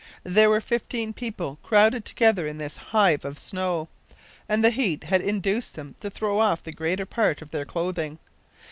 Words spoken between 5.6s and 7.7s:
them to throw off the greater part of their